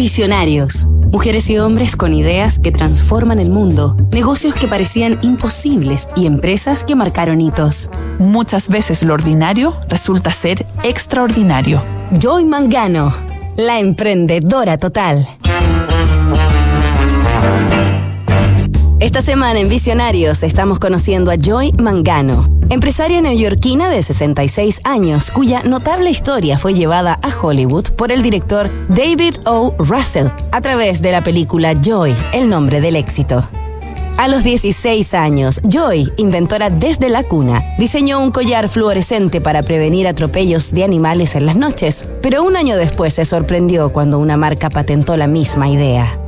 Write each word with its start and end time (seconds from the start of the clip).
Visionarios. 0.00 0.86
Mujeres 1.12 1.50
y 1.50 1.58
hombres 1.58 1.94
con 1.94 2.14
ideas 2.14 2.58
que 2.58 2.72
transforman 2.72 3.38
el 3.38 3.50
mundo, 3.50 3.98
negocios 4.12 4.54
que 4.54 4.66
parecían 4.66 5.18
imposibles 5.20 6.08
y 6.16 6.24
empresas 6.24 6.84
que 6.84 6.96
marcaron 6.96 7.42
hitos. 7.42 7.90
Muchas 8.18 8.70
veces 8.70 9.02
lo 9.02 9.12
ordinario 9.12 9.76
resulta 9.90 10.30
ser 10.30 10.64
extraordinario. 10.84 11.84
Joy 12.18 12.46
Mangano, 12.46 13.12
la 13.58 13.78
emprendedora 13.78 14.78
total. 14.78 15.28
Esta 19.00 19.22
semana 19.22 19.58
en 19.60 19.70
Visionarios 19.70 20.42
estamos 20.42 20.78
conociendo 20.78 21.30
a 21.30 21.36
Joy 21.36 21.72
Mangano, 21.72 22.46
empresaria 22.68 23.22
neoyorquina 23.22 23.88
de 23.88 24.02
66 24.02 24.82
años, 24.84 25.30
cuya 25.30 25.62
notable 25.62 26.10
historia 26.10 26.58
fue 26.58 26.74
llevada 26.74 27.18
a 27.22 27.30
Hollywood 27.34 27.88
por 27.96 28.12
el 28.12 28.20
director 28.20 28.70
David 28.90 29.36
O. 29.46 29.74
Russell 29.78 30.26
a 30.52 30.60
través 30.60 31.00
de 31.00 31.12
la 31.12 31.24
película 31.24 31.72
Joy, 31.72 32.14
el 32.34 32.50
nombre 32.50 32.82
del 32.82 32.94
éxito. 32.94 33.48
A 34.18 34.28
los 34.28 34.44
16 34.44 35.14
años, 35.14 35.62
Joy, 35.66 36.12
inventora 36.18 36.68
desde 36.68 37.08
la 37.08 37.22
cuna, 37.22 37.64
diseñó 37.78 38.22
un 38.22 38.30
collar 38.30 38.68
fluorescente 38.68 39.40
para 39.40 39.62
prevenir 39.62 40.08
atropellos 40.08 40.72
de 40.72 40.84
animales 40.84 41.36
en 41.36 41.46
las 41.46 41.56
noches, 41.56 42.04
pero 42.20 42.44
un 42.44 42.54
año 42.54 42.76
después 42.76 43.14
se 43.14 43.24
sorprendió 43.24 43.94
cuando 43.94 44.18
una 44.18 44.36
marca 44.36 44.68
patentó 44.68 45.16
la 45.16 45.26
misma 45.26 45.70
idea. 45.70 46.19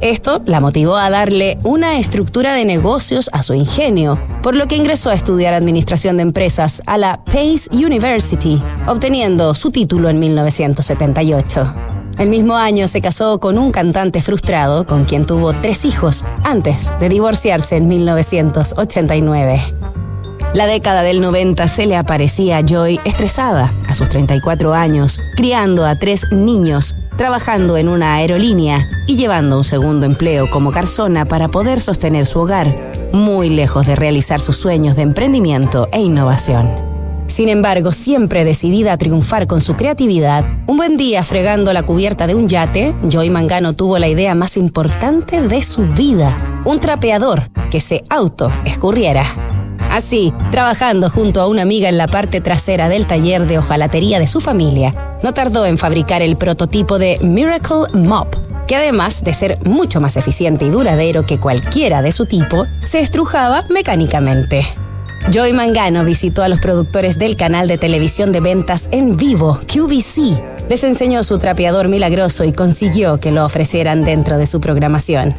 Esto 0.00 0.40
la 0.46 0.60
motivó 0.60 0.96
a 0.96 1.10
darle 1.10 1.58
una 1.62 1.98
estructura 1.98 2.54
de 2.54 2.64
negocios 2.64 3.28
a 3.34 3.42
su 3.42 3.52
ingenio, 3.52 4.18
por 4.42 4.54
lo 4.54 4.66
que 4.66 4.76
ingresó 4.76 5.10
a 5.10 5.14
estudiar 5.14 5.52
administración 5.52 6.16
de 6.16 6.22
empresas 6.22 6.82
a 6.86 6.96
la 6.96 7.22
Pace 7.26 7.68
University, 7.70 8.62
obteniendo 8.86 9.52
su 9.52 9.70
título 9.70 10.08
en 10.08 10.18
1978. 10.18 11.74
El 12.16 12.30
mismo 12.30 12.56
año 12.56 12.88
se 12.88 13.02
casó 13.02 13.40
con 13.40 13.58
un 13.58 13.72
cantante 13.72 14.22
frustrado 14.22 14.86
con 14.86 15.04
quien 15.04 15.26
tuvo 15.26 15.52
tres 15.52 15.84
hijos 15.84 16.24
antes 16.44 16.94
de 16.98 17.10
divorciarse 17.10 17.76
en 17.76 17.86
1989. 17.86 19.74
La 20.54 20.66
década 20.66 21.02
del 21.02 21.20
90 21.20 21.68
se 21.68 21.86
le 21.86 21.96
aparecía 21.96 22.58
a 22.58 22.62
Joy 22.62 22.98
estresada, 23.04 23.72
a 23.86 23.94
sus 23.94 24.08
34 24.08 24.74
años, 24.74 25.20
criando 25.36 25.86
a 25.86 25.94
tres 25.94 26.26
niños 26.32 26.96
trabajando 27.16 27.76
en 27.76 27.88
una 27.88 28.14
aerolínea 28.14 28.88
y 29.06 29.16
llevando 29.16 29.58
un 29.58 29.64
segundo 29.64 30.06
empleo 30.06 30.48
como 30.48 30.70
garzona 30.70 31.26
para 31.26 31.48
poder 31.48 31.78
sostener 31.78 32.24
su 32.24 32.40
hogar, 32.40 32.74
muy 33.12 33.50
lejos 33.50 33.86
de 33.86 33.94
realizar 33.94 34.40
sus 34.40 34.56
sueños 34.56 34.96
de 34.96 35.02
emprendimiento 35.02 35.86
e 35.92 36.00
innovación. 36.00 36.70
Sin 37.26 37.48
embargo, 37.48 37.92
siempre 37.92 38.44
decidida 38.44 38.94
a 38.94 38.96
triunfar 38.96 39.46
con 39.46 39.60
su 39.60 39.76
creatividad, 39.76 40.46
un 40.66 40.78
buen 40.78 40.96
día 40.96 41.22
fregando 41.22 41.74
la 41.74 41.82
cubierta 41.84 42.26
de 42.26 42.34
un 42.34 42.48
yate, 42.48 42.94
Joy 43.08 43.28
Mangano 43.28 43.74
tuvo 43.74 43.98
la 43.98 44.08
idea 44.08 44.34
más 44.34 44.56
importante 44.56 45.42
de 45.42 45.62
su 45.62 45.82
vida, 45.82 46.62
un 46.64 46.80
trapeador 46.80 47.50
que 47.70 47.80
se 47.80 48.02
auto 48.08 48.50
escurriera. 48.64 49.49
Así, 49.90 50.32
trabajando 50.52 51.10
junto 51.10 51.40
a 51.40 51.48
una 51.48 51.62
amiga 51.62 51.88
en 51.88 51.98
la 51.98 52.06
parte 52.06 52.40
trasera 52.40 52.88
del 52.88 53.08
taller 53.08 53.46
de 53.46 53.58
hojalatería 53.58 54.20
de 54.20 54.28
su 54.28 54.40
familia, 54.40 55.18
no 55.24 55.34
tardó 55.34 55.66
en 55.66 55.78
fabricar 55.78 56.22
el 56.22 56.36
prototipo 56.36 57.00
de 57.00 57.18
Miracle 57.22 57.86
Mop, 57.92 58.36
que 58.68 58.76
además 58.76 59.24
de 59.24 59.34
ser 59.34 59.58
mucho 59.64 60.00
más 60.00 60.16
eficiente 60.16 60.64
y 60.64 60.70
duradero 60.70 61.26
que 61.26 61.40
cualquiera 61.40 62.02
de 62.02 62.12
su 62.12 62.26
tipo, 62.26 62.68
se 62.84 63.00
estrujaba 63.00 63.64
mecánicamente. 63.68 64.64
Joy 65.28 65.52
Mangano 65.52 66.04
visitó 66.04 66.44
a 66.44 66.48
los 66.48 66.60
productores 66.60 67.18
del 67.18 67.36
canal 67.36 67.66
de 67.66 67.76
televisión 67.76 68.30
de 68.30 68.40
ventas 68.40 68.88
en 68.92 69.16
vivo, 69.16 69.58
QVC. 69.66 70.68
Les 70.68 70.84
enseñó 70.84 71.24
su 71.24 71.38
trapeador 71.38 71.88
milagroso 71.88 72.44
y 72.44 72.52
consiguió 72.52 73.18
que 73.18 73.32
lo 73.32 73.44
ofrecieran 73.44 74.04
dentro 74.04 74.38
de 74.38 74.46
su 74.46 74.60
programación. 74.60 75.34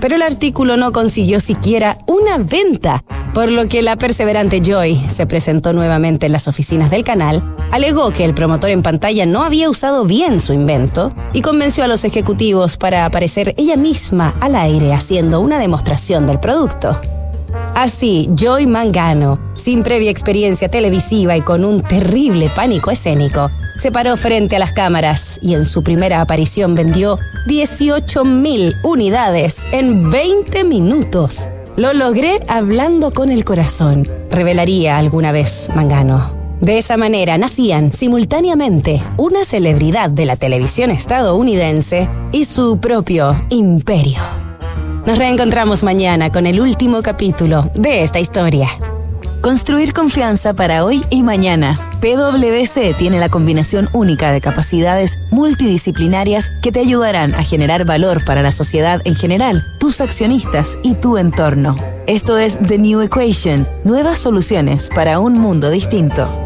Pero 0.00 0.14
el 0.14 0.22
artículo 0.22 0.76
no 0.76 0.92
consiguió 0.92 1.40
siquiera 1.40 1.98
una 2.06 2.38
venta, 2.38 3.02
por 3.36 3.52
lo 3.52 3.68
que 3.68 3.82
la 3.82 3.96
perseverante 3.96 4.62
Joy 4.62 4.96
se 5.10 5.26
presentó 5.26 5.74
nuevamente 5.74 6.24
en 6.24 6.32
las 6.32 6.48
oficinas 6.48 6.90
del 6.90 7.04
canal, 7.04 7.54
alegó 7.70 8.10
que 8.10 8.24
el 8.24 8.32
promotor 8.32 8.70
en 8.70 8.82
pantalla 8.82 9.26
no 9.26 9.42
había 9.42 9.68
usado 9.68 10.06
bien 10.06 10.40
su 10.40 10.54
invento 10.54 11.14
y 11.34 11.42
convenció 11.42 11.84
a 11.84 11.86
los 11.86 12.04
ejecutivos 12.04 12.78
para 12.78 13.04
aparecer 13.04 13.52
ella 13.58 13.76
misma 13.76 14.34
al 14.40 14.56
aire 14.56 14.94
haciendo 14.94 15.40
una 15.40 15.58
demostración 15.58 16.26
del 16.26 16.40
producto. 16.40 16.98
Así, 17.74 18.30
Joy 18.34 18.66
Mangano, 18.66 19.38
sin 19.54 19.82
previa 19.82 20.10
experiencia 20.10 20.70
televisiva 20.70 21.36
y 21.36 21.42
con 21.42 21.62
un 21.62 21.82
terrible 21.82 22.48
pánico 22.48 22.90
escénico, 22.90 23.50
se 23.76 23.92
paró 23.92 24.16
frente 24.16 24.56
a 24.56 24.60
las 24.60 24.72
cámaras 24.72 25.38
y 25.42 25.52
en 25.52 25.66
su 25.66 25.82
primera 25.82 26.22
aparición 26.22 26.74
vendió 26.74 27.18
18.000 27.46 28.80
unidades 28.82 29.68
en 29.72 30.10
20 30.10 30.64
minutos 30.64 31.50
lo 31.76 31.92
logré 31.92 32.40
hablando 32.48 33.10
con 33.10 33.30
el 33.30 33.44
corazón, 33.44 34.08
revelaría 34.30 34.96
alguna 34.96 35.32
vez 35.32 35.70
Mangano. 35.74 36.34
De 36.60 36.78
esa 36.78 36.96
manera 36.96 37.36
nacían 37.36 37.92
simultáneamente 37.92 39.02
una 39.18 39.44
celebridad 39.44 40.08
de 40.08 40.24
la 40.24 40.36
televisión 40.36 40.90
estadounidense 40.90 42.08
y 42.32 42.46
su 42.46 42.78
propio 42.78 43.44
imperio. 43.50 44.20
Nos 45.04 45.18
reencontramos 45.18 45.82
mañana 45.82 46.32
con 46.32 46.46
el 46.46 46.60
último 46.60 47.02
capítulo 47.02 47.70
de 47.74 48.02
esta 48.02 48.20
historia. 48.20 48.68
Construir 49.42 49.92
confianza 49.92 50.54
para 50.54 50.84
hoy 50.84 51.04
y 51.10 51.22
mañana. 51.22 51.78
PwC 52.06 52.94
tiene 52.96 53.18
la 53.18 53.30
combinación 53.30 53.88
única 53.92 54.30
de 54.30 54.40
capacidades 54.40 55.18
multidisciplinarias 55.30 56.52
que 56.62 56.70
te 56.70 56.78
ayudarán 56.78 57.34
a 57.34 57.42
generar 57.42 57.84
valor 57.84 58.24
para 58.24 58.42
la 58.42 58.52
sociedad 58.52 59.00
en 59.04 59.16
general, 59.16 59.74
tus 59.80 60.00
accionistas 60.00 60.78
y 60.84 60.94
tu 60.94 61.18
entorno. 61.18 61.74
Esto 62.06 62.38
es 62.38 62.60
The 62.60 62.78
New 62.78 63.00
Equation, 63.00 63.66
nuevas 63.82 64.20
soluciones 64.20 64.88
para 64.94 65.18
un 65.18 65.32
mundo 65.32 65.68
distinto. 65.68 66.45